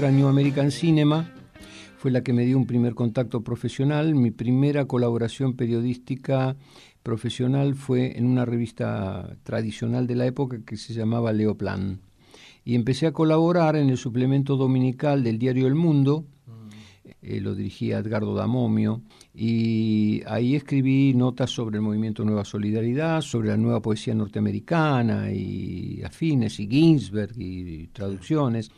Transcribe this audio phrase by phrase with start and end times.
[0.00, 1.30] muestra New American Cinema
[1.98, 4.14] fue la que me dio un primer contacto profesional.
[4.14, 6.56] Mi primera colaboración periodística
[7.02, 12.00] profesional fue en una revista tradicional de la época que se llamaba Leoplan.
[12.64, 16.24] Y empecé a colaborar en el suplemento dominical del diario El Mundo,
[17.20, 19.02] eh, lo dirigía Edgardo Damomio,
[19.34, 26.00] y ahí escribí notas sobre el movimiento Nueva Solidaridad, sobre la nueva poesía norteamericana y
[26.02, 28.70] afines, y Ginsberg y traducciones.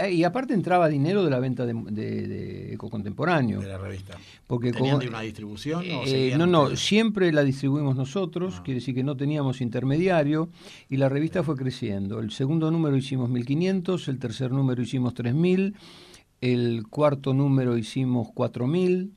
[0.00, 3.60] Eh, y aparte entraba dinero de la venta de, de, Eco Contemporáneo.
[3.60, 4.16] De la revista.
[4.46, 5.82] Porque ¿Tenían de una distribución?
[5.84, 8.62] Eh, no, no, siempre la distribuimos nosotros, ah.
[8.64, 10.50] quiere decir que no teníamos intermediario,
[10.88, 12.20] y la revista fue creciendo.
[12.20, 15.74] El segundo número hicimos 1500, el tercer número hicimos 3000,
[16.40, 19.15] el cuarto número hicimos 4000,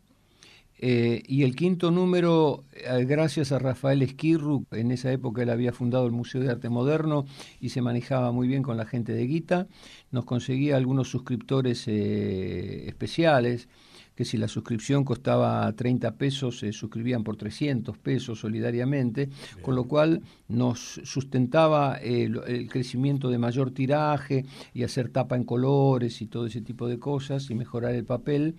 [0.81, 5.73] eh, y el quinto número, eh, gracias a Rafael Esquirru, en esa época él había
[5.73, 7.25] fundado el Museo de Arte Moderno
[7.59, 9.67] y se manejaba muy bien con la gente de Guita,
[10.11, 13.67] nos conseguía algunos suscriptores eh, especiales,
[14.15, 19.29] que si la suscripción costaba 30 pesos, se suscribían por 300 pesos solidariamente,
[19.61, 26.21] con lo cual nos sustentaba el crecimiento de mayor tiraje y hacer tapa en colores
[26.21, 28.55] y todo ese tipo de cosas y mejorar el papel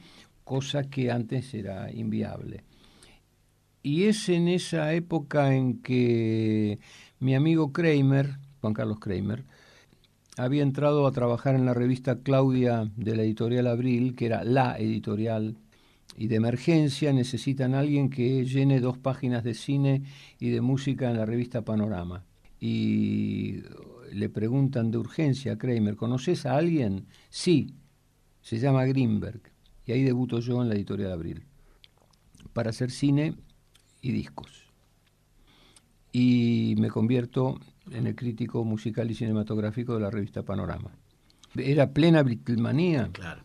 [0.50, 2.64] cosa que antes era inviable.
[3.84, 6.80] Y es en esa época en que
[7.20, 9.44] mi amigo Kramer, Juan Carlos Kramer,
[10.36, 14.76] había entrado a trabajar en la revista Claudia de la editorial Abril, que era la
[14.76, 15.56] editorial,
[16.16, 20.02] y de emergencia necesitan a alguien que llene dos páginas de cine
[20.40, 22.24] y de música en la revista Panorama.
[22.58, 23.62] Y
[24.12, 27.06] le preguntan de urgencia a Kramer, ¿conoces a alguien?
[27.28, 27.76] Sí,
[28.42, 29.49] se llama Greenberg.
[29.86, 31.44] Y ahí debuto yo en la editorial Abril,
[32.52, 33.34] para hacer cine
[34.00, 34.66] y discos.
[36.12, 37.58] Y me convierto
[37.90, 40.90] en el crítico musical y cinematográfico de la revista Panorama.
[41.56, 43.10] Era plena Beatlemanía.
[43.12, 43.42] Claro.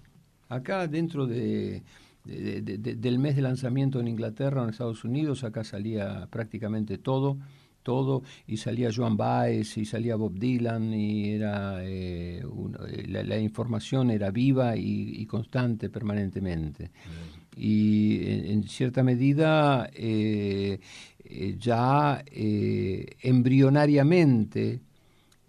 [0.50, 1.84] Acá dentro de,
[2.24, 7.38] del mes de lanzamiento en Inglaterra en Estados Unidos, acá salía prácticamente todo
[7.86, 14.10] todo y salía Joan Baez y salía Bob Dylan y era eh, eh, la, información
[14.10, 16.92] era viva y, constante permanentemente.
[17.56, 20.80] Y en, cierta medida eh,
[21.58, 24.82] ya embrionariamente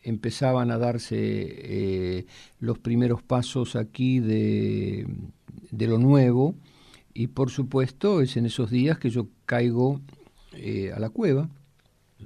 [0.02, 2.24] empezaban a darse
[2.60, 5.06] los primeros pasos aquí de,
[5.70, 6.54] de lo nuevo.
[7.14, 10.00] Y por supuesto es en esos días que yo caigo
[10.94, 11.48] a la cueva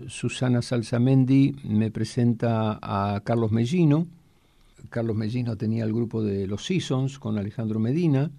[0.09, 4.06] Susana Salsamendi me presenta a Carlos Mellino.
[4.89, 8.31] Carlos Mellino tenía el grupo de Los Seasons con Alejandro Medina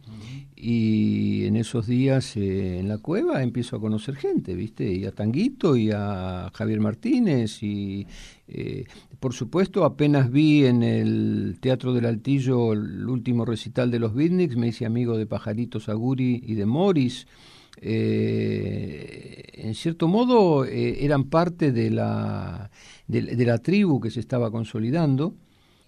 [0.56, 4.92] y en esos días eh, en la cueva empiezo a conocer gente, ¿viste?
[4.92, 8.08] Y a Tanguito y a Javier Martínez y
[8.48, 8.86] eh,
[9.20, 14.56] por supuesto apenas vi en el Teatro del Altillo el último recital de los Beatniks,
[14.56, 17.28] me hice amigo de Pajaritos Aguri y de Morris
[17.78, 22.70] eh, en cierto modo eh, eran parte de la,
[23.08, 25.36] de, la tribu que se estaba consolidando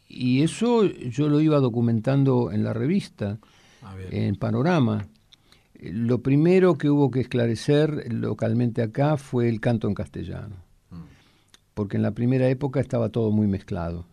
[0.07, 3.39] y eso yo lo iba documentando en la revista,
[4.11, 5.07] en Panorama.
[5.79, 10.55] Lo primero que hubo que esclarecer localmente acá fue el canto en castellano,
[10.91, 11.01] mm.
[11.73, 14.05] porque en la primera época estaba todo muy mezclado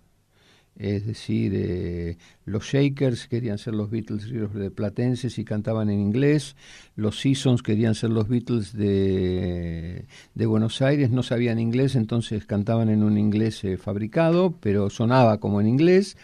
[0.80, 6.56] es decir, los Shakers querían ser los Beatles de platenses y cantaban en inglés,
[6.96, 12.88] los Seasons querían ser los Beatles de, de Buenos Aires, no sabían inglés, entonces cantaban
[12.88, 16.16] en un inglés eh, fabricado, pero sonaba como en inglés,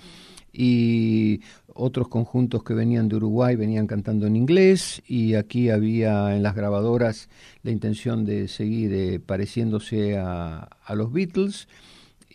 [0.55, 6.43] y otros conjuntos que venían de Uruguay venían cantando en inglés, y aquí había en
[6.43, 7.29] las grabadoras
[7.63, 11.69] la intención de seguir eh, pareciéndose a, a los Beatles,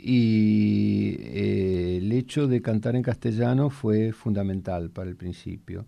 [0.03, 5.85] y eh, el hecho de cantar en castellano fue fundamental para el principio.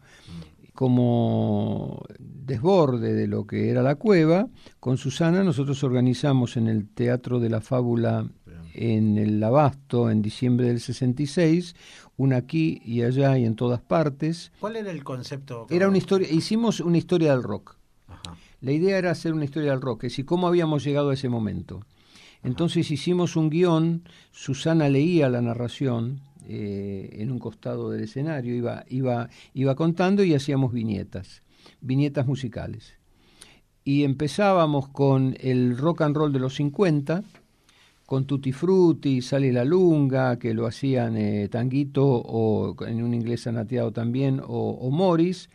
[0.74, 4.48] Como desborde de lo que era la cueva,
[4.80, 8.28] con Susana nosotros organizamos en el Teatro de la Fábula
[8.74, 11.76] en el Abasto en diciembre del 66,
[12.18, 14.52] una aquí y allá y en todas partes.
[14.60, 15.68] ¿Cuál era el concepto?
[15.70, 17.78] Era una historia, hicimos una historia del rock.
[18.62, 21.28] La idea era hacer una historia del rock, es decir, cómo habíamos llegado a ese
[21.28, 21.82] momento.
[22.44, 28.84] Entonces hicimos un guion, Susana leía la narración eh, en un costado del escenario, iba,
[28.90, 31.42] iba, contando y hacíamos viñetas,
[31.80, 32.98] viñetas musicales.
[33.86, 37.24] Y empezábamos con el rock and roll de los 50,
[38.06, 43.48] con Tutti Frutti, Sale la Lunga, que lo hacían eh, Tanguito o en un inglés
[43.48, 45.50] anateado también, o Morris,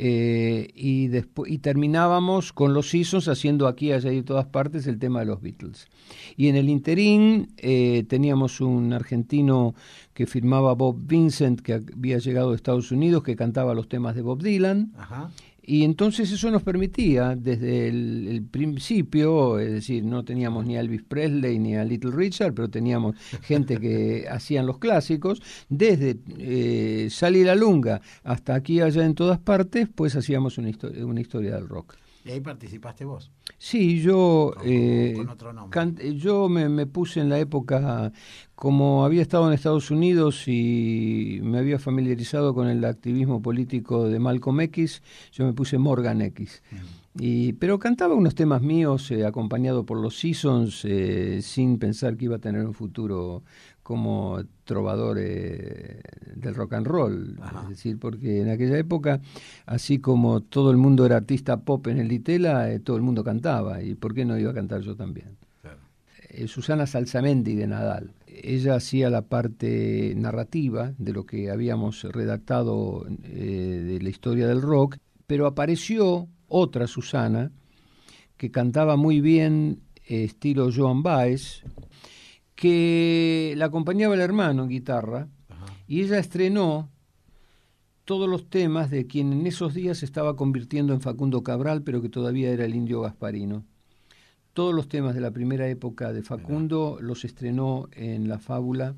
[0.00, 1.10] Eh, y,
[1.46, 5.40] y terminábamos con los Seasons haciendo aquí, allá y todas partes el tema de los
[5.40, 5.88] Beatles.
[6.36, 9.74] Y en el interín eh, teníamos un argentino
[10.14, 14.22] que firmaba Bob Vincent, que había llegado de Estados Unidos, que cantaba los temas de
[14.22, 14.92] Bob Dylan.
[14.96, 15.30] Ajá.
[15.70, 21.02] Y entonces eso nos permitía, desde el, principio, es decir, no teníamos ni a Elvis
[21.02, 27.44] Presley ni a Little Richard, pero teníamos gente que hacían los clásicos, desde eh, Sally
[27.44, 30.70] la Lunga hasta aquí allá en todas partes, pues hacíamos una,
[31.04, 31.96] una historia del rock.
[32.28, 33.30] ¿Y ahí participaste vos?
[33.56, 35.16] Sí, yo, eh,
[36.14, 38.12] yo me, me, puse en la época,
[38.54, 44.18] como había estado en Estados Unidos y me había familiarizado con el activismo político de
[44.18, 45.02] Malcolm X,
[45.32, 46.62] yo me puse Morgan X.
[47.18, 52.26] Y, pero cantaba unos temas míos eh, acompañado por los Seasons eh, sin pensar que
[52.26, 53.42] iba a tener un futuro
[53.88, 56.02] como trovador eh,
[56.34, 59.22] del rock and roll, es decir, porque en aquella época,
[59.64, 63.24] así como todo el mundo era artista pop en el Litela, eh, todo el mundo
[63.24, 65.38] cantaba, y ¿por qué no iba a cantar yo también?
[66.28, 73.06] Eh, Susana Salsamendi de Nadal, ella hacía la parte narrativa de lo que habíamos redactado
[73.08, 77.50] de la historia del rock, pero apareció otra Susana
[78.36, 81.62] que cantaba muy bien estilo Joan Baez,
[82.58, 85.28] que la acompañaba el hermano en guitarra
[85.86, 86.90] y ella estrenó
[88.04, 92.02] todos los temas de quien en esos días se estaba convirtiendo en Facundo Cabral, pero
[92.02, 93.64] que todavía era el indio Gasparino.
[94.54, 98.96] Todos los temas de la primera época de Facundo los estrenó en la fábula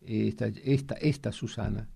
[0.00, 1.88] eh, esta, esta, esta Susana.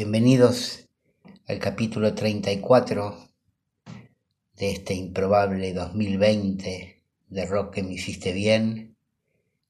[0.00, 0.88] Bienvenidos
[1.48, 3.18] al capítulo 34
[4.54, 8.96] de este improbable 2020 de Rock que me hiciste bien,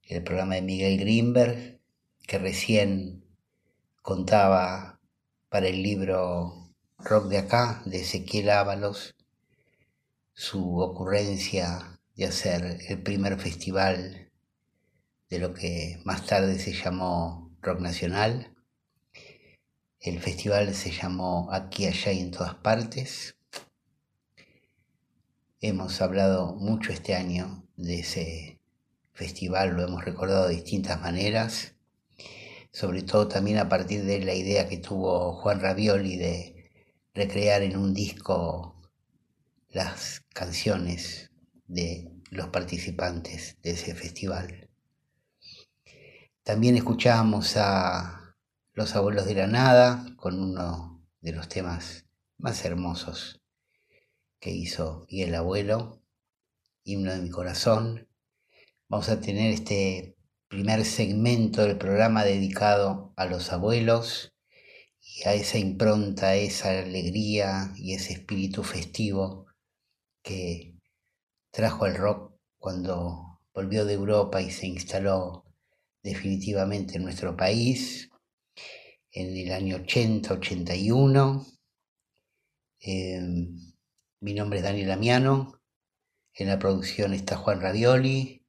[0.03, 1.79] el programa de Miguel Greenberg,
[2.27, 3.25] que recién
[4.03, 4.99] contaba
[5.49, 9.15] para el libro Rock de acá, de Ezequiel Ábalos,
[10.35, 14.29] su ocurrencia de hacer el primer festival
[15.27, 18.55] de lo que más tarde se llamó Rock Nacional
[19.99, 23.35] el festival se llamó Aquí, allá y en todas partes.
[25.59, 28.59] Hemos hablado mucho este año de ese
[29.11, 31.75] festival, lo hemos recordado de distintas maneras,
[32.71, 36.71] sobre todo también a partir de la idea que tuvo Juan Ravioli de
[37.13, 38.81] recrear en un disco
[39.67, 41.31] las canciones
[41.67, 44.69] de los participantes de ese festival.
[46.43, 48.18] También escuchábamos a
[48.73, 52.05] los abuelos de la nada, con uno de los temas
[52.37, 53.41] más hermosos
[54.39, 56.01] que hizo y el abuelo,
[56.83, 58.07] himno de mi corazón.
[58.87, 60.15] Vamos a tener este
[60.47, 64.33] primer segmento del programa dedicado a los abuelos
[65.01, 69.45] y a esa impronta, esa alegría y ese espíritu festivo
[70.23, 70.75] que
[71.51, 75.45] trajo el rock cuando volvió de Europa y se instaló
[76.03, 78.08] definitivamente en nuestro país,
[79.11, 81.45] en el año 80-81.
[82.81, 83.73] Em,
[84.21, 85.59] mi nombre es Daniel Amiano,
[86.33, 88.45] en la producción está Juan Radioli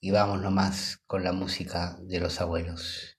[0.00, 3.18] y vamos nomás con la música de los abuelos.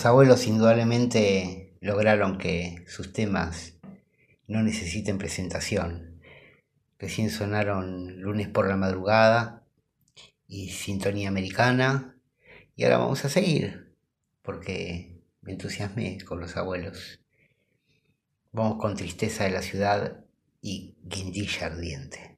[0.00, 3.74] Los abuelos indudablemente lograron que sus temas
[4.46, 6.22] no necesiten presentación.
[6.98, 9.66] Recién sonaron lunes por la madrugada
[10.46, 12.16] y sintonía americana.
[12.76, 13.94] Y ahora vamos a seguir
[14.40, 17.20] porque me entusiasmé con los abuelos.
[18.52, 20.24] Vamos con Tristeza de la Ciudad
[20.62, 22.29] y Guindilla Ardiente.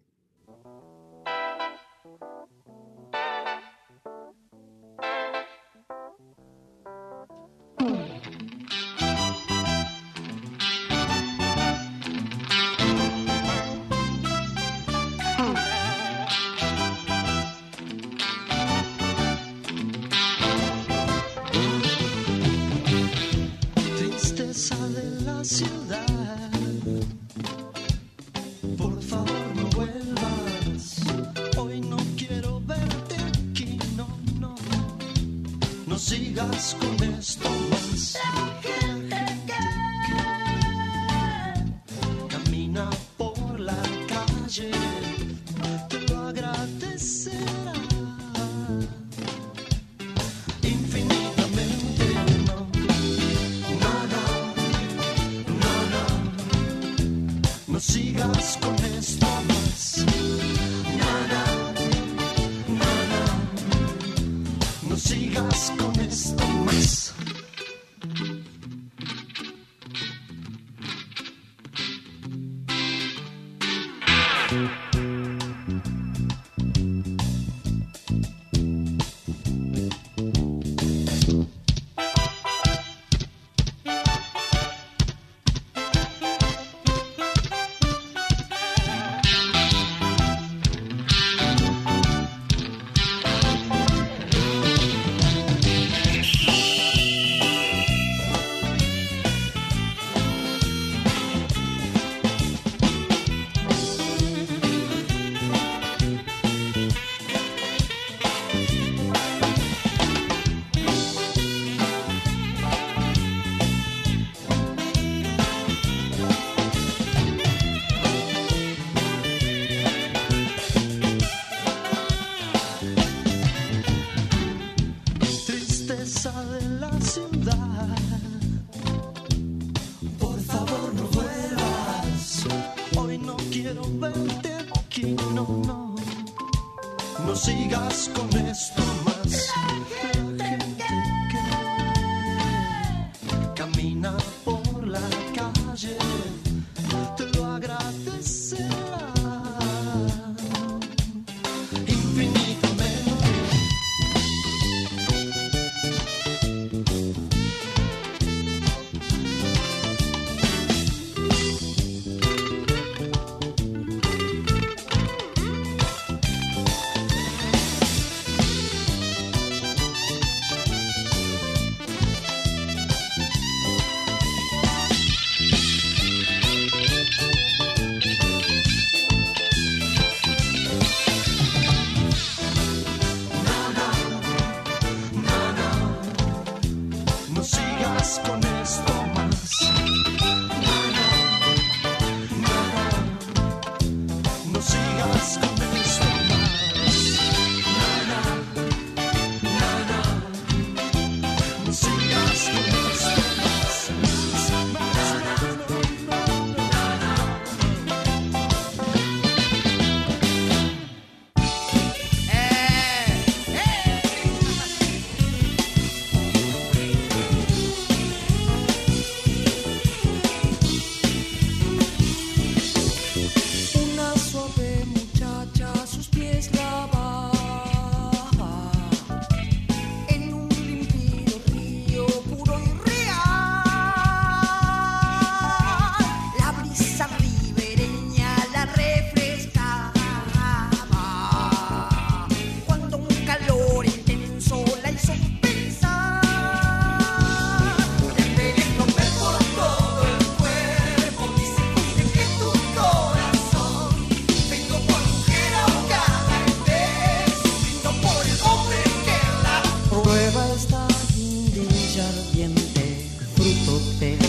[262.12, 264.21] Ardiente, fruto del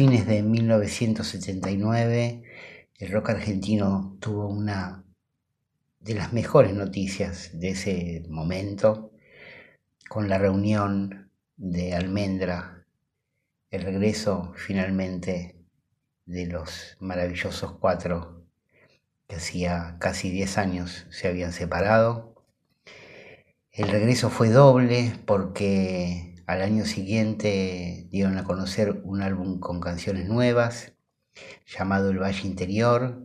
[0.00, 2.42] fines de 1979,
[3.00, 5.04] el rock argentino tuvo una
[5.98, 9.12] de las mejores noticias de ese momento,
[10.08, 12.86] con la reunión de Almendra,
[13.70, 15.60] el regreso finalmente
[16.24, 18.46] de los maravillosos cuatro
[19.28, 22.42] que hacía casi 10 años se habían separado.
[23.70, 30.28] El regreso fue doble porque al año siguiente dieron a conocer un álbum con canciones
[30.28, 30.92] nuevas
[31.66, 33.22] llamado El Valle Interior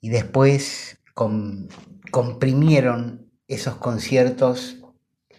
[0.00, 1.68] y después com-
[2.10, 4.78] comprimieron esos conciertos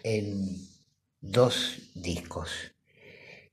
[0.02, 0.56] en
[1.20, 2.50] dos discos,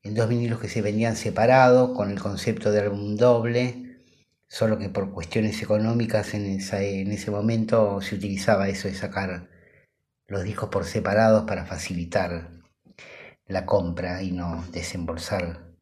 [0.03, 3.99] en dos vinilos que se vendían separados con el concepto de álbum doble,
[4.47, 9.49] solo que por cuestiones económicas en, en ese momento se utilizaba eso de sacar
[10.27, 12.59] los discos por separados para facilitar
[13.49, 15.73] la compra y no desembolsar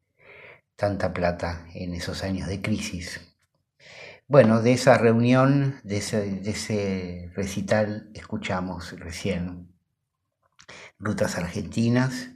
[0.74, 3.20] tanta plata en esos años de crisis.
[4.26, 9.68] Bueno, de esa reunión, de ese, de ese recital, escuchamos recién
[10.98, 12.30] Rutas Argentinas,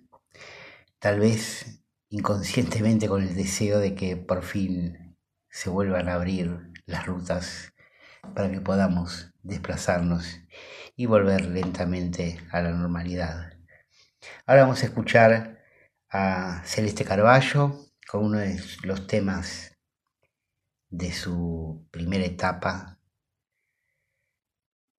[0.98, 5.16] tal vez inconscientemente con el deseo de que por fin
[5.48, 7.72] se vuelvan a abrir las rutas
[8.34, 10.40] para que podamos desplazarnos
[10.94, 13.51] y volver lentamente a la normalidad.
[14.46, 15.62] Ahora vamos a escuchar
[16.10, 19.76] a Celeste Carballo con uno de los temas
[20.90, 22.98] de su primera etapa,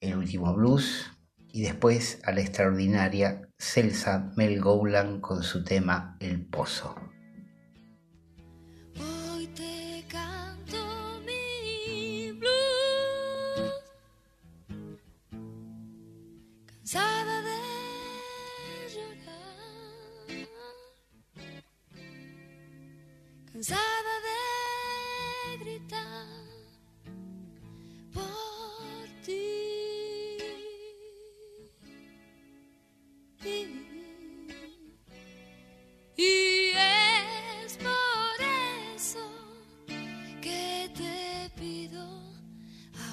[0.02, 6.46] el último blues, y después a la extraordinaria Celsa Mel Goulan con su tema El
[6.48, 6.96] Pozo.
[23.64, 24.14] Cansada
[25.60, 26.28] gritar
[28.14, 30.38] por ti.
[36.18, 38.38] Y es por
[38.96, 39.26] eso
[40.42, 42.06] que te pido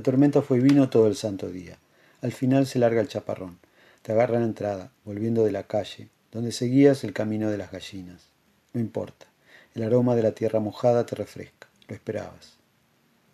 [0.04, 1.78] tormenta fue vino todo el santo día.
[2.22, 3.58] Al final se larga el chaparrón.
[4.02, 8.28] Te agarra la entrada, volviendo de la calle, donde seguías el camino de las gallinas.
[8.72, 9.26] No importa.
[9.74, 11.68] El aroma de la tierra mojada te refresca.
[11.88, 12.58] Lo esperabas.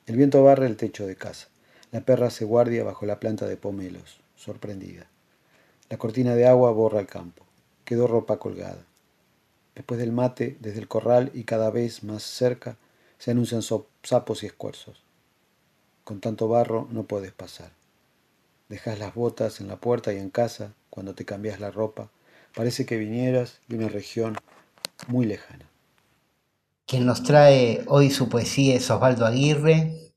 [0.06, 1.48] El viento barre el techo de casa.
[1.92, 5.06] La perra se guardia bajo la planta de pomelos, sorprendida.
[5.90, 7.44] La cortina de agua borra el campo.
[7.84, 8.84] Quedó ropa colgada.
[9.74, 12.76] Después del mate, desde el corral y cada vez más cerca,
[13.18, 15.09] se anuncian sapos y escuerzos.
[16.10, 17.70] Con tanto barro no puedes pasar.
[18.68, 22.10] Dejas las botas en la puerta y en casa, cuando te cambias la ropa,
[22.52, 24.36] parece que vinieras de una región
[25.06, 25.70] muy lejana.
[26.84, 30.12] Quien nos trae hoy su poesía es Osvaldo Aguirre,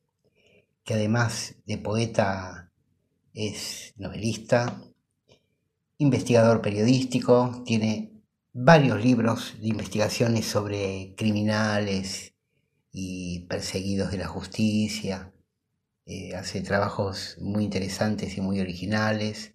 [0.84, 2.72] que además de poeta
[3.36, 4.82] es novelista.
[6.00, 12.34] Investigador periodístico, tiene varios libros de investigaciones sobre criminales
[12.92, 15.33] y perseguidos de la justicia.
[16.06, 19.54] Eh, hace trabajos muy interesantes y muy originales.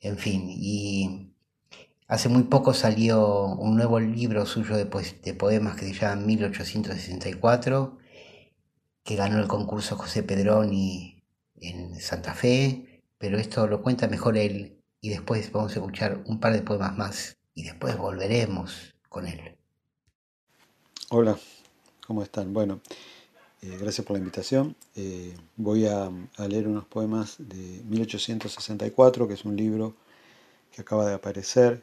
[0.00, 1.32] En fin, y
[2.08, 7.98] hace muy poco salió un nuevo libro suyo de, de poemas que se llama 1864,
[9.02, 11.22] que ganó el concurso José Pedroni
[11.60, 16.40] en Santa Fe, pero esto lo cuenta mejor él y después vamos a escuchar un
[16.40, 19.56] par de poemas más y después volveremos con él.
[21.10, 21.38] Hola,
[22.06, 22.52] ¿cómo están?
[22.52, 22.80] Bueno,
[23.62, 24.76] eh, gracias por la invitación.
[24.94, 26.10] Eh, voy a,
[26.46, 29.94] leer unos poemas de 1864, que es un libro
[30.72, 31.82] que acaba de aparecer.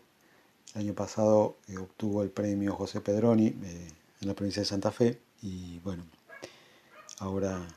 [0.75, 3.87] El año pasado eh, obtuvo el premio José Pedroni eh,
[4.21, 6.03] en la provincia de Santa Fe y bueno,
[7.19, 7.67] ahora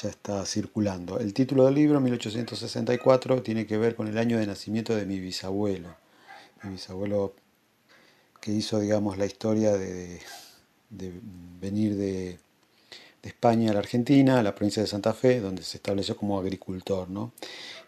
[0.00, 1.18] ya está circulando.
[1.18, 5.18] El título del libro, 1864, tiene que ver con el año de nacimiento de mi
[5.18, 5.96] bisabuelo.
[6.62, 7.34] Mi bisabuelo
[8.40, 10.20] que hizo, digamos, la historia de
[11.60, 12.38] venir de,
[13.22, 16.38] de España a la Argentina, a la provincia de Santa Fe, donde se estableció como
[16.38, 17.32] agricultor, ¿no?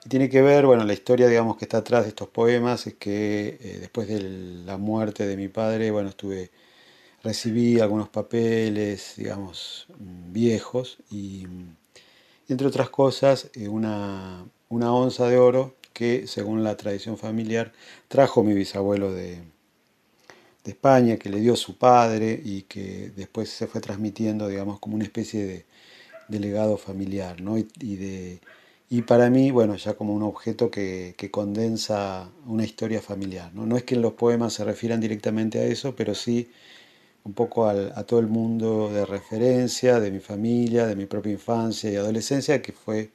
[0.05, 2.95] Y tiene que ver, bueno, la historia, digamos, que está atrás de estos poemas es
[2.95, 6.51] que eh, después de la muerte de mi padre, bueno, estuve,
[7.23, 11.47] recibí algunos papeles, digamos, mm, viejos y,
[12.49, 17.73] y entre otras cosas, eh, una, una onza de oro que, según la tradición familiar,
[18.09, 19.43] trajo mi bisabuelo de,
[20.65, 24.95] de España, que le dio su padre y que después se fue transmitiendo, digamos, como
[24.97, 25.67] una especie de,
[26.41, 27.59] legado familiar, ¿no?
[27.59, 28.41] Y, de,
[28.91, 33.67] y para mí, bueno, ya como un objeto que, que condensa una historia familiar, ¿no?
[33.67, 36.51] No es que los poemas se refieran directamente a eso, pero sí
[37.25, 41.33] un poco al- a todo el mundo de referencia, de mi familia, de mi propia
[41.33, 43.13] infancia y adolescencia, que fue,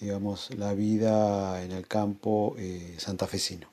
[0.00, 3.71] digamos, la vida en el campo eh, santafesino.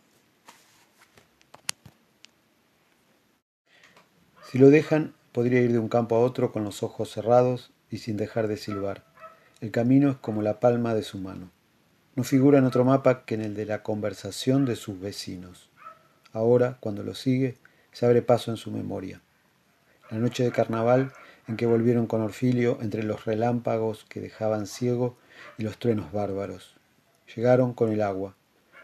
[4.50, 8.00] Si lo dejan, podría ir de un campo a otro con los ojos cerrados y
[8.00, 9.04] sin dejar de silbar.
[9.62, 11.52] El camino es como la palma de su mano.
[12.16, 15.70] No figura en otro mapa que en el de la conversación de sus vecinos.
[16.34, 17.58] Ahora, cuando lo sigue,
[17.92, 19.22] se abre paso en su memoria.
[20.10, 21.14] La noche de carnaval
[21.48, 25.16] en que volvieron con Orfilio entre los relámpagos que dejaban ciego
[25.60, 26.74] y los truenos bárbaros.
[27.36, 28.36] Llegaron con el agua.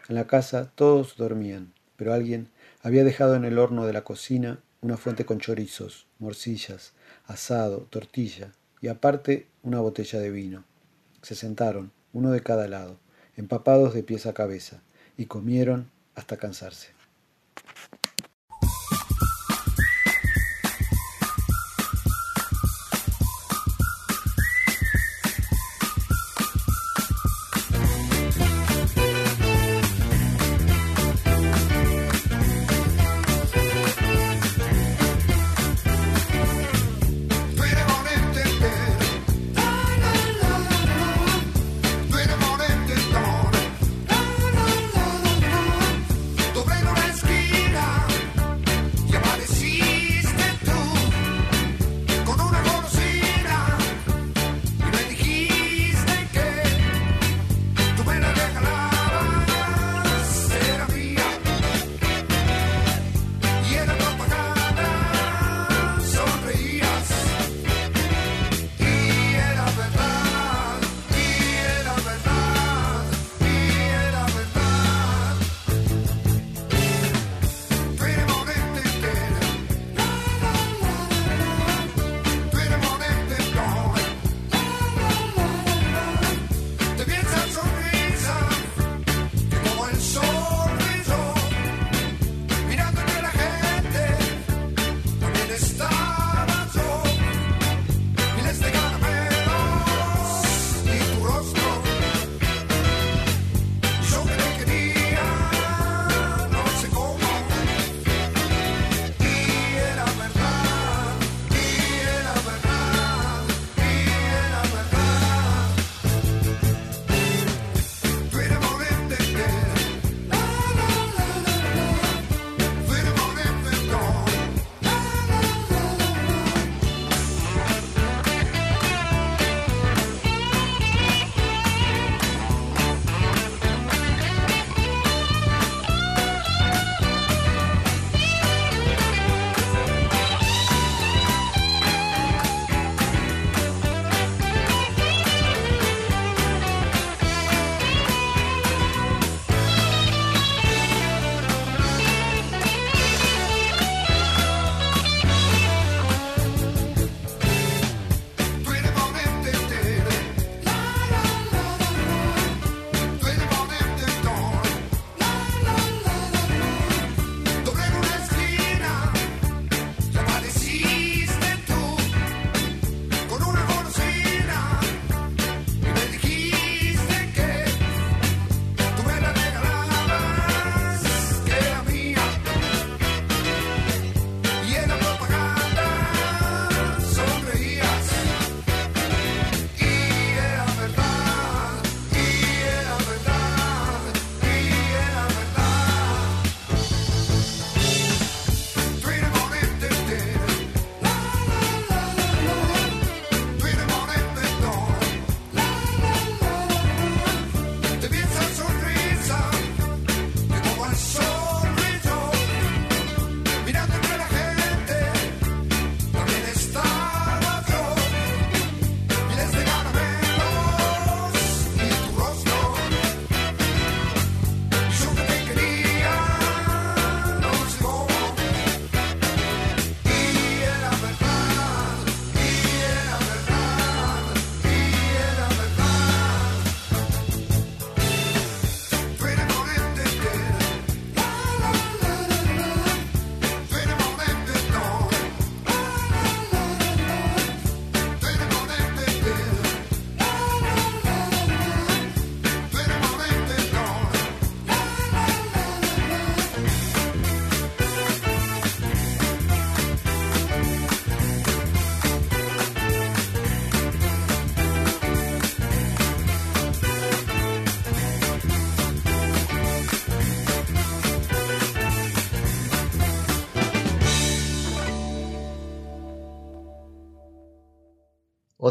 [0.08, 2.50] En la casa todos dormían, pero alguien
[2.84, 6.92] había dejado en el horno de la cocina una fuente con chorizos, morcillas,
[7.26, 10.64] asado, tortilla y aparte una botella de vino.
[11.22, 12.98] Se sentaron, uno de cada lado,
[13.36, 14.82] empapados de pies a cabeza,
[15.16, 16.88] y comieron hasta cansarse.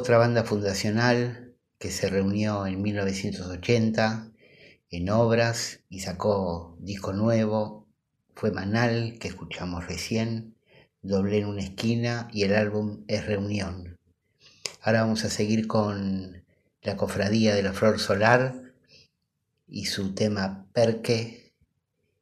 [0.06, 4.32] Otra banda fundacional que se reunió en 1980
[4.92, 7.88] en obras y sacó disco nuevo
[8.36, 10.58] fue Manal, que escuchamos recién,
[11.02, 13.98] Doblé en una esquina y el álbum es Reunión.
[14.80, 16.46] Ahora vamos a seguir con
[16.84, 18.76] la Cofradía de la Flor Solar
[19.66, 21.56] y su tema Perque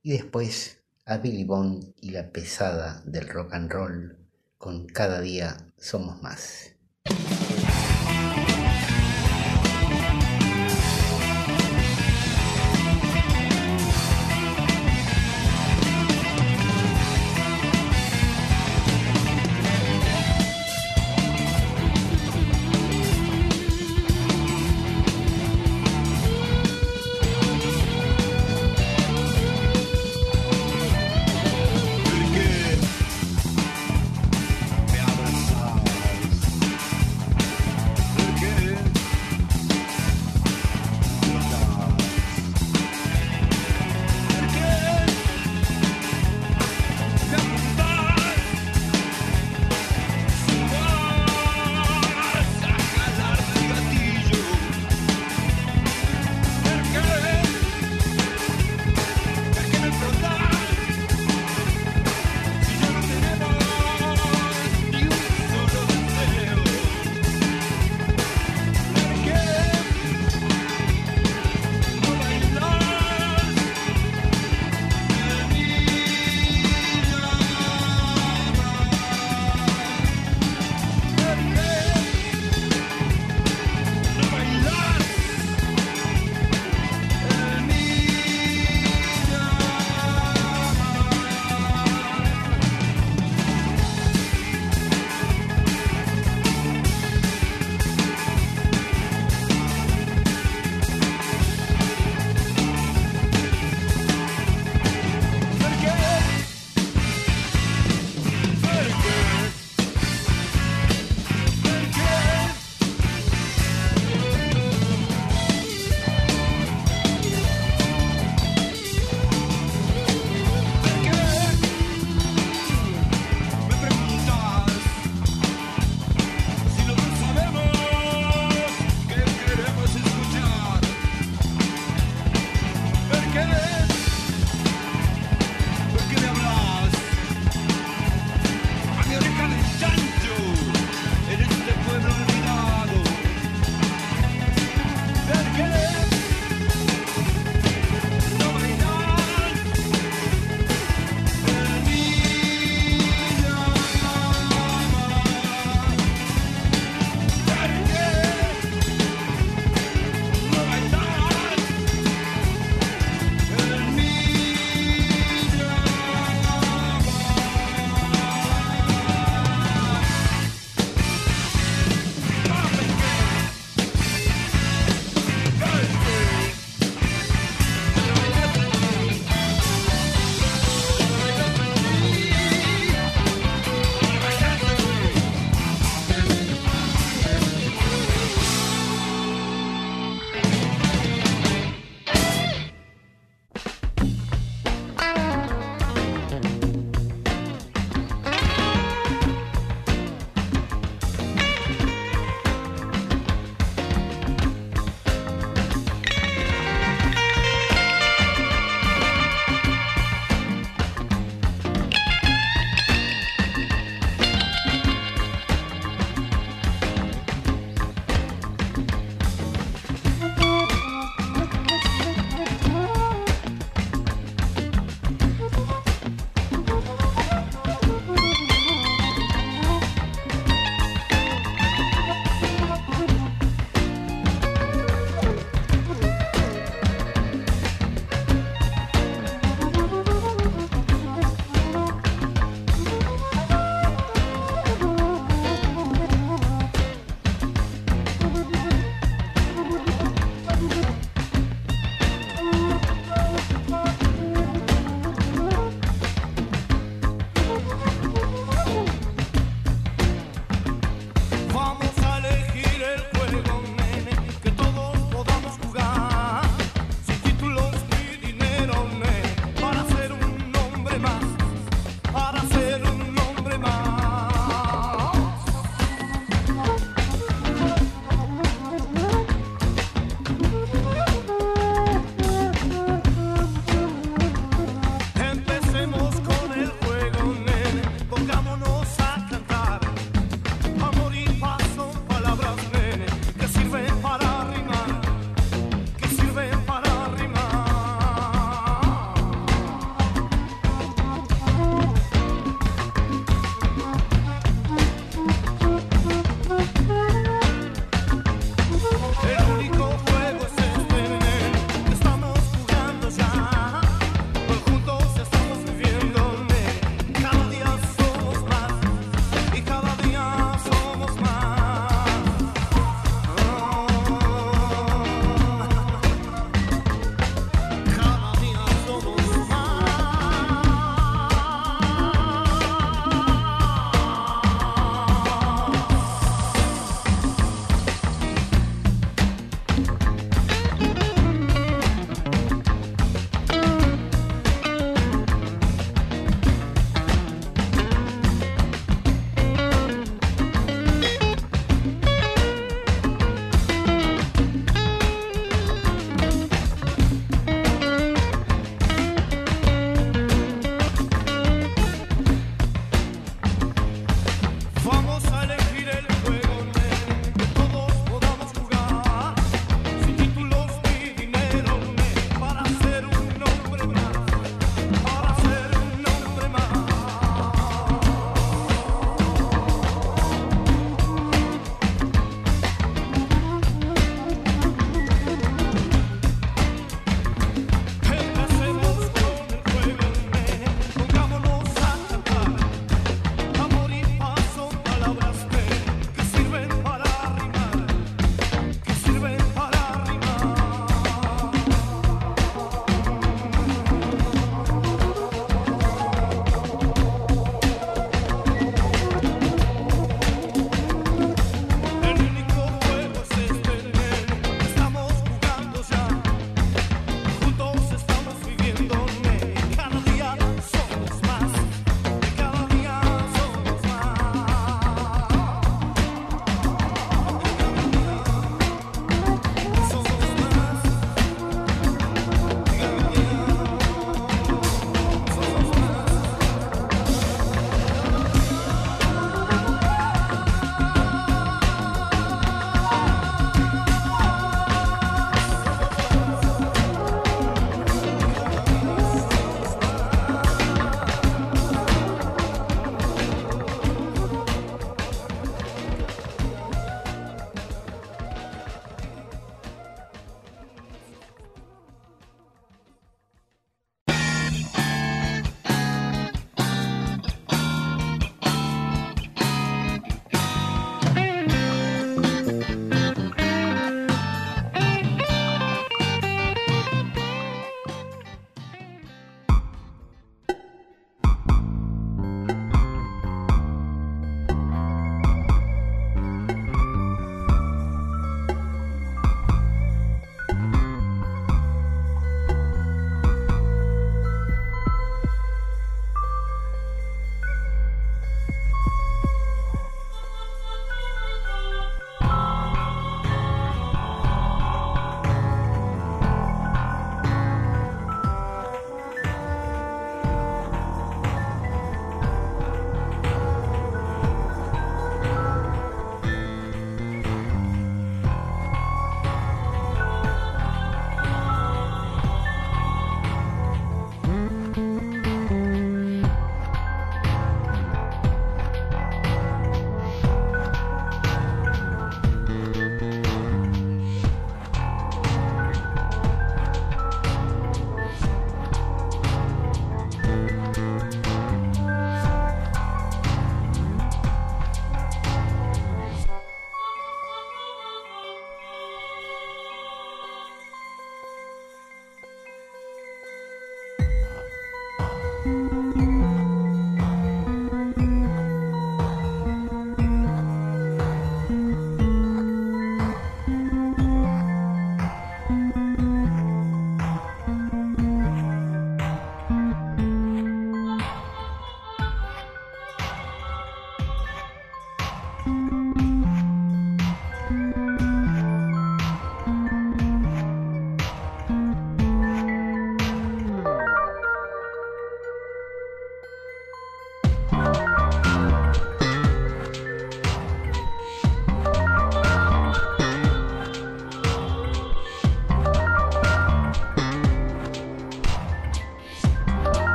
[0.00, 4.16] y después a Billy Bond y la pesada del rock and roll
[4.58, 6.73] con Cada día somos más.
[8.04, 8.43] Porque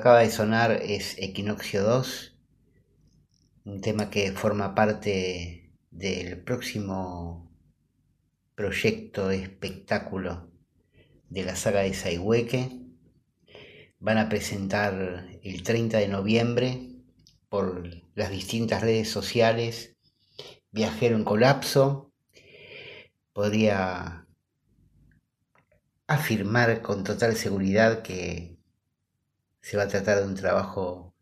[0.00, 2.34] acaba de sonar es Equinoccio 2,
[3.66, 7.54] un tema que forma parte del próximo
[8.54, 10.50] proyecto espectáculo
[11.28, 12.80] de la saga de Saihueque.
[13.98, 16.80] Van a presentar el 30 de noviembre
[17.50, 19.98] por las distintas redes sociales
[20.70, 22.10] Viajero en Colapso.
[23.34, 24.26] Podría
[26.06, 28.59] afirmar con total seguridad que
[29.60, 31.14] se va a tratar de un trabajo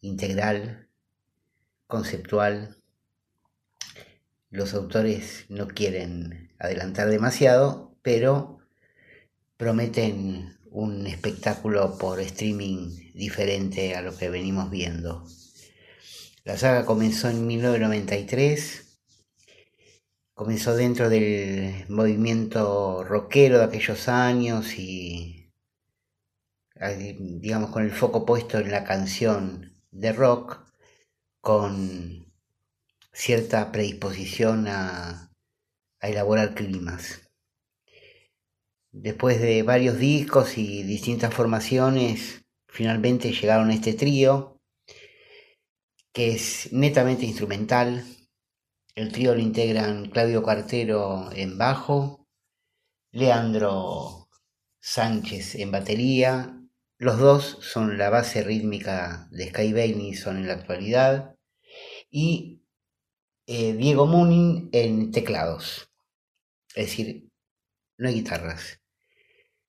[0.00, 0.88] integral,
[1.86, 2.76] conceptual.
[4.50, 8.60] Los autores no quieren adelantar demasiado, pero
[9.56, 15.26] prometen un espectáculo por streaming diferente a lo que venimos viendo.
[16.44, 18.98] La saga comenzó en 1993,
[20.32, 25.39] comenzó dentro del movimiento rockero de aquellos años y
[26.88, 30.64] digamos con el foco puesto en la canción de rock,
[31.40, 32.32] con
[33.12, 35.30] cierta predisposición a,
[36.00, 37.30] a elaborar climas.
[38.92, 44.60] Después de varios discos y distintas formaciones, finalmente llegaron a este trío,
[46.12, 48.04] que es netamente instrumental.
[48.94, 52.26] El trío lo integran Claudio Cuartero en bajo,
[53.12, 54.28] Leandro
[54.80, 56.59] Sánchez en batería.
[57.00, 61.34] Los dos son la base rítmica de Sky Benison en la actualidad.
[62.10, 62.60] Y
[63.46, 65.90] eh, Diego Munin en teclados.
[66.74, 67.30] Es decir,
[67.96, 68.82] no hay guitarras.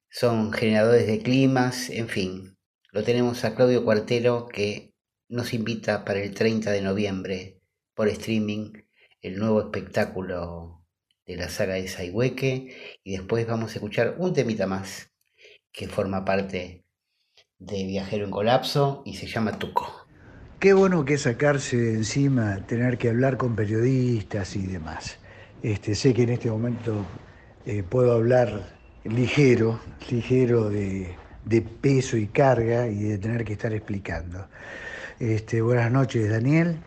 [0.09, 2.57] Son generadores de climas, en fin.
[2.91, 4.93] Lo tenemos a Claudio Cuartero que
[5.29, 7.61] nos invita para el 30 de noviembre
[7.93, 8.73] por streaming
[9.21, 10.85] el nuevo espectáculo
[11.25, 15.13] de la saga de Saihueque y después vamos a escuchar un temita más
[15.71, 16.80] que forma parte
[17.61, 20.07] de Viajero en Colapso y se llama Tuco.
[20.59, 25.17] Qué bueno que es sacarse de encima tener que hablar con periodistas y demás.
[25.63, 27.05] Este, sé que en este momento
[27.65, 33.73] eh, puedo hablar ligero, ligero de, de peso y carga y de tener que estar
[33.73, 34.47] explicando.
[35.19, 36.79] Este, buenas noches, Daniel,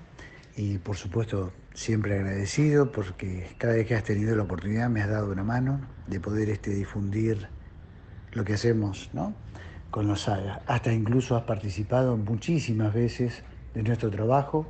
[0.56, 5.08] y por supuesto siempre agradecido porque cada vez que has tenido la oportunidad me has
[5.08, 7.48] dado una mano de poder este, difundir
[8.32, 9.34] lo que hacemos ¿no?
[9.94, 10.58] Con los sagas.
[10.66, 14.66] Hasta incluso has participado muchísimas veces de nuestro trabajo,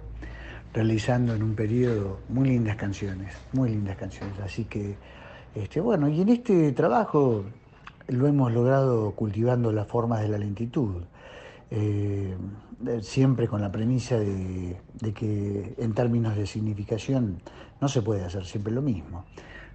[0.75, 4.39] realizando en un periodo muy lindas canciones, muy lindas canciones.
[4.45, 4.97] Así que,
[5.55, 7.43] este, bueno, y en este trabajo
[8.09, 11.05] lo hemos logrado cultivando las formas de la lentitud.
[11.71, 12.37] Eh,
[13.01, 17.41] siempre con la premisa de, de, que en términos de significación
[17.81, 19.25] no se puede hacer siempre lo mismo.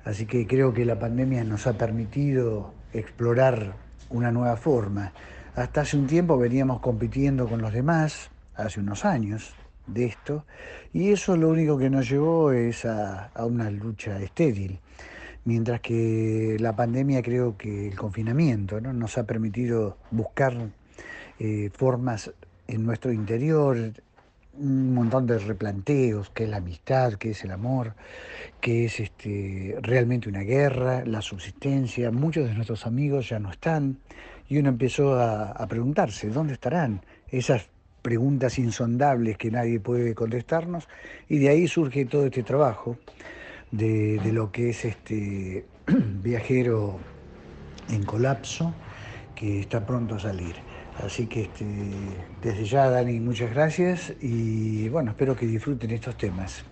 [0.05, 3.73] Así que creo que la pandemia nos ha permitido explorar
[4.11, 5.11] una nueva forma.
[5.59, 9.53] Hasta hace un tiempo veníamos compitiendo con los demás, hace unos años
[9.87, 10.45] de esto,
[10.93, 14.79] y eso lo único que nos llevó es a, una lucha estéril.
[15.43, 18.93] Mientras que la pandemia creo que el confinamiento ¿no?
[18.93, 20.55] nos ha permitido buscar
[21.39, 22.31] eh, formas
[22.65, 23.91] en nuestro interior,
[24.53, 27.95] un montón de replanteos, qué es la amistad, qué es el amor,
[28.61, 32.11] qué es este, realmente una guerra, la subsistencia.
[32.11, 33.97] Muchos de nuestros amigos ya no están
[34.49, 37.01] y uno empezó a, a preguntarse, ¿dónde estarán?
[37.29, 37.69] Esas
[38.01, 40.87] preguntas insondables que nadie puede contestarnos
[41.27, 42.97] y de ahí surge todo este trabajo
[43.71, 45.65] de, de lo que es este
[46.23, 46.99] viajero
[47.89, 48.73] en colapso
[49.35, 50.55] que está pronto a salir.
[51.05, 51.65] Así que este,
[52.41, 56.63] desde ya, Dani, muchas gracias y bueno, espero que disfruten estos temas.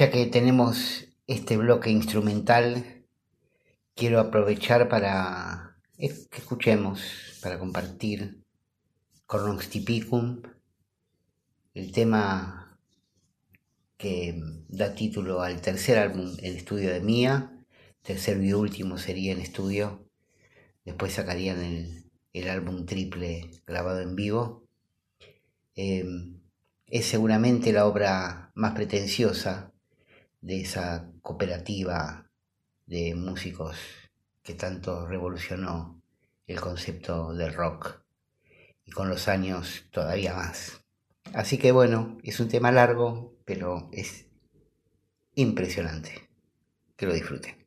[0.00, 3.04] Ya que tenemos este bloque instrumental,
[3.94, 7.02] quiero aprovechar para que escuchemos,
[7.42, 8.42] para compartir
[9.26, 10.40] Cornux Tipicum,
[11.74, 12.80] el tema
[13.98, 17.62] que da título al tercer álbum en estudio de Mía,
[18.00, 20.08] tercero y último sería en estudio,
[20.82, 24.66] después sacarían el, el álbum triple grabado en vivo.
[25.76, 26.06] Eh,
[26.86, 29.69] es seguramente la obra más pretenciosa
[30.40, 32.30] de esa cooperativa
[32.86, 33.76] de músicos
[34.42, 36.02] que tanto revolucionó
[36.46, 38.02] el concepto del rock
[38.84, 40.84] y con los años todavía más.
[41.34, 44.26] Así que bueno, es un tema largo, pero es
[45.34, 46.28] impresionante.
[46.96, 47.59] Que lo disfruten.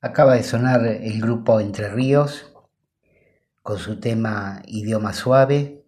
[0.00, 2.54] Acaba de sonar el grupo Entre Ríos
[3.64, 5.84] con su tema Idioma Suave.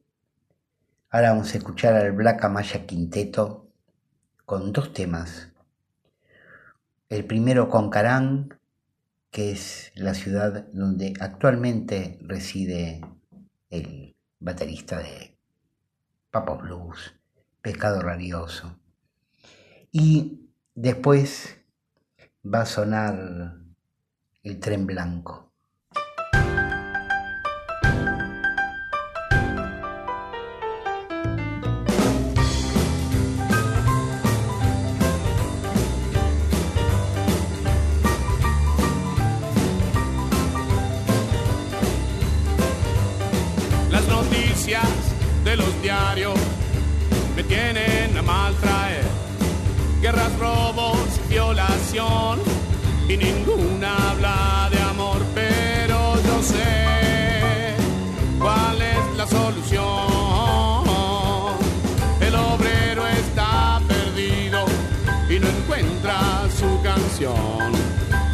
[1.11, 3.71] Ahora vamos a escuchar al Black Amaya Quinteto
[4.45, 5.53] con dos temas.
[7.09, 8.59] El primero con Carán,
[9.31, 13.03] que es la ciudad donde actualmente reside
[13.69, 15.39] el baterista de
[16.33, 17.15] Papa Blues,
[17.63, 18.77] Pescado Rabioso.
[19.93, 21.63] Y después
[22.45, 23.60] va a sonar
[24.43, 25.50] el tren blanco.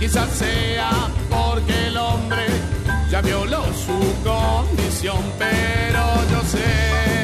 [0.07, 2.47] Quizás sea porque el hombre
[3.11, 7.16] ya violó su condición, pero yo sé.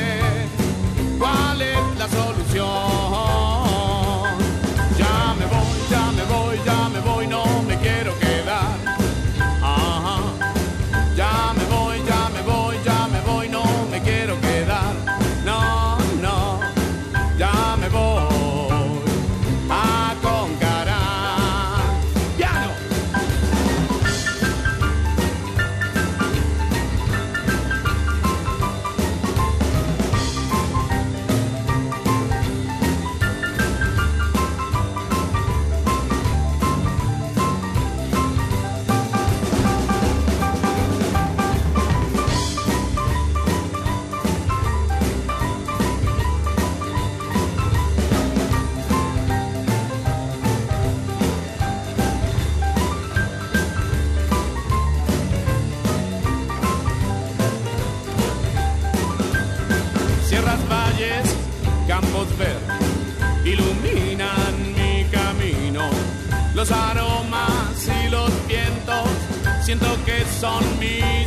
[70.44, 71.22] on me.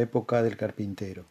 [0.00, 1.24] Época del carpintero.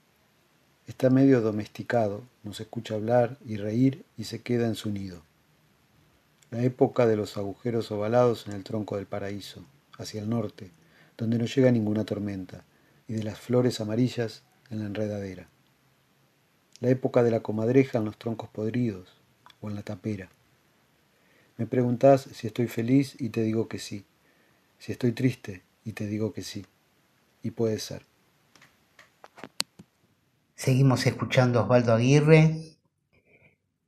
[0.87, 5.21] Está medio domesticado, nos escucha hablar y reír y se queda en su nido.
[6.49, 9.65] La época de los agujeros ovalados en el tronco del paraíso,
[9.97, 10.71] hacia el norte,
[11.17, 12.63] donde no llega ninguna tormenta,
[13.07, 15.49] y de las flores amarillas en la enredadera.
[16.79, 19.09] La época de la comadreja en los troncos podridos
[19.61, 20.29] o en la tapera.
[21.57, 24.05] Me preguntás si estoy feliz y te digo que sí,
[24.79, 26.65] si estoy triste y te digo que sí.
[27.43, 28.16] y puede ser.
[30.57, 32.79] Seguimos escuchando a Osvaldo Aguirre.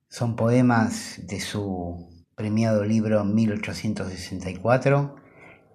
[0.07, 5.15] Son poemas de su premiado libro 1864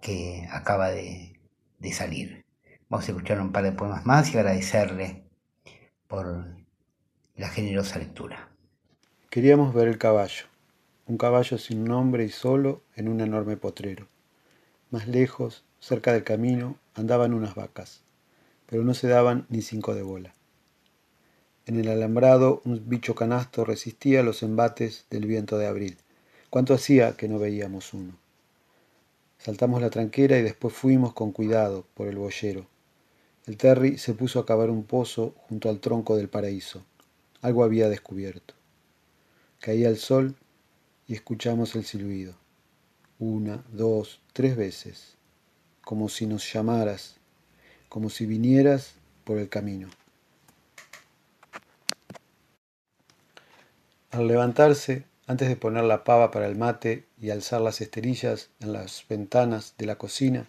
[0.01, 1.41] que acaba de,
[1.81, 2.45] de salir.
[2.89, 5.25] Vamos a escuchar un par de poemas más y agradecerle
[6.07, 6.47] por
[7.35, 8.51] la generosa lectura.
[9.31, 10.45] Queríamos ver el caballo,
[11.07, 14.07] un caballo sin nombre y solo en un enorme potrero.
[14.93, 18.05] Más lejos, cerca del camino, andaban unas vacas,
[18.67, 20.34] pero no se daban ni cinco de bola.
[21.67, 25.97] En el alambrado un bicho canasto resistía los embates del viento de abril.
[26.51, 28.19] ¿Cuánto hacía que no veíamos uno?
[29.39, 32.67] Saltamos la tranquera y después fuimos con cuidado por el boyero.
[33.47, 36.85] El Terry se puso a cavar un pozo junto al tronco del paraíso.
[37.41, 38.53] Algo había descubierto.
[39.59, 40.37] Caía el sol
[41.09, 42.35] y escuchamos el silbido.
[43.19, 45.15] Una, dos, tres veces,
[45.81, 47.17] como si nos llamaras,
[47.89, 49.89] como si vinieras por el camino.
[54.15, 58.73] Al levantarse, antes de poner la pava para el mate y alzar las esterillas en
[58.73, 60.47] las ventanas de la cocina,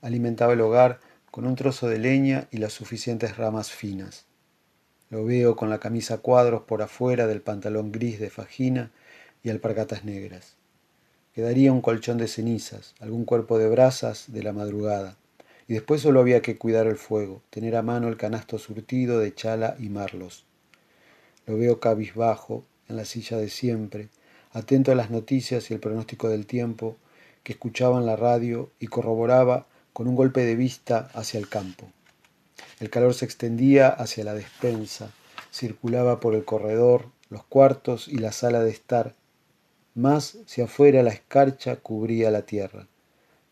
[0.00, 1.00] alimentaba el hogar
[1.30, 4.24] con un trozo de leña y las suficientes ramas finas.
[5.10, 8.90] Lo veo con la camisa cuadros por afuera del pantalón gris de fajina
[9.42, 10.56] y alpargatas negras.
[11.34, 15.18] Quedaría un colchón de cenizas, algún cuerpo de brasas de la madrugada.
[15.68, 19.34] Y después solo había que cuidar el fuego, tener a mano el canasto surtido de
[19.34, 20.46] chala y marlos.
[21.44, 24.08] Lo veo cabizbajo, en la silla de siempre,
[24.52, 26.96] atento a las noticias y el pronóstico del tiempo,
[27.42, 31.88] que escuchaba en la radio y corroboraba con un golpe de vista hacia el campo.
[32.80, 35.10] El calor se extendía hacia la despensa,
[35.52, 39.14] circulaba por el corredor, los cuartos y la sala de estar,
[39.94, 42.88] más si afuera la escarcha cubría la tierra,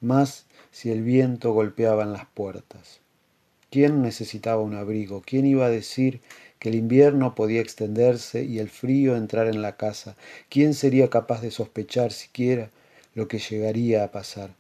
[0.00, 3.00] más si el viento golpeaba en las puertas.
[3.70, 5.22] ¿Quién necesitaba un abrigo?
[5.24, 6.20] ¿Quién iba a decir
[6.62, 10.14] que el invierno podía extenderse y el frío entrar en la casa?
[10.48, 12.70] ¿Quién sería capaz de sospechar siquiera
[13.14, 14.54] lo que llegaría a pasar?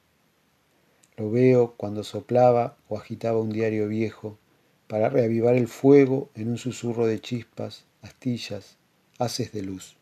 [1.16, 4.36] Lo veo cuando soplaba o agitaba un diario viejo
[4.88, 8.78] para reavivar el fuego en un susurro de chispas, astillas,
[9.20, 9.96] haces de luz.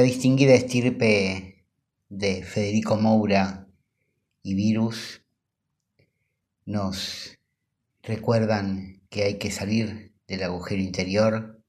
[0.00, 1.66] La distinguida estirpe
[2.08, 3.68] de Federico Moura
[4.42, 5.22] y Virus
[6.64, 7.38] nos
[8.02, 11.62] recuerdan que hay que salir del agujero interior,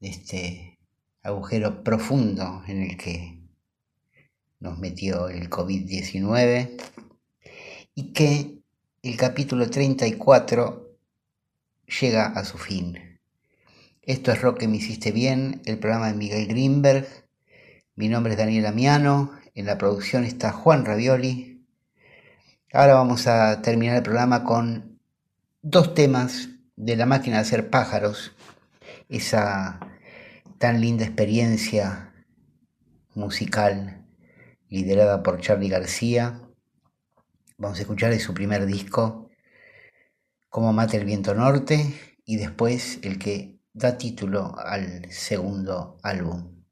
[0.00, 0.80] de este
[1.22, 3.40] agujero profundo en el que
[4.58, 6.76] nos metió el COVID-19
[7.94, 8.64] y que
[9.04, 10.98] el capítulo 34
[12.00, 13.09] llega a su fin.
[14.10, 17.06] Esto es Rock que me hiciste bien, el programa de Miguel Greenberg.
[17.94, 21.64] Mi nombre es Daniel Amiano, en la producción está Juan Ravioli.
[22.72, 24.98] Ahora vamos a terminar el programa con
[25.62, 28.32] dos temas de la máquina de hacer pájaros,
[29.08, 29.78] esa
[30.58, 32.12] tan linda experiencia
[33.14, 34.04] musical
[34.68, 36.40] liderada por Charlie García.
[37.58, 39.30] Vamos a escuchar de su primer disco,
[40.48, 46.64] Cómo mata el viento norte, y después el que da título al segundo álbum,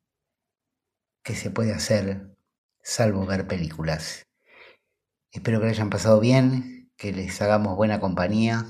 [1.22, 2.36] que se puede hacer
[2.82, 4.26] salvo ver películas.
[5.30, 8.64] Espero que lo hayan pasado bien, que les hagamos buena compañía.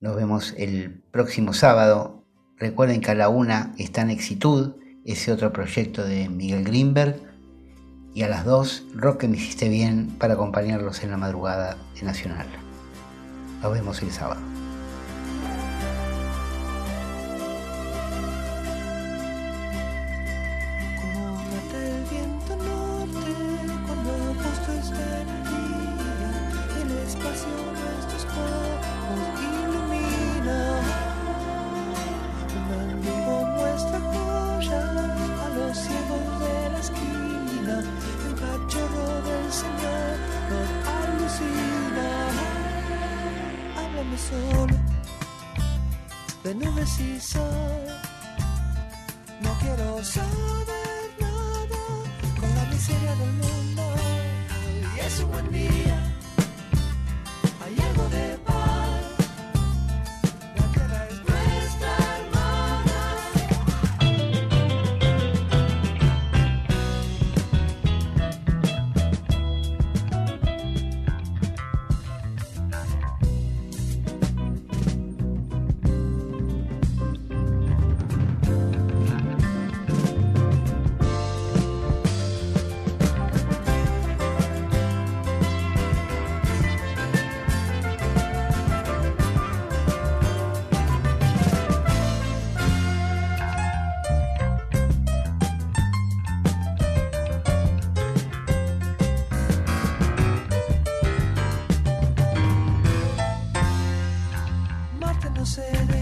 [0.00, 2.26] Nos vemos el próximo sábado.
[2.56, 7.22] Recuerden que a la una está en Exitud, ese otro proyecto de Miguel Greenberg.
[8.12, 12.02] Y a las dos, Rock que me hiciste bien para acompañarlos en la madrugada de
[12.02, 12.48] Nacional.
[13.62, 14.49] Nos vemos el sábado.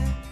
[0.00, 0.27] No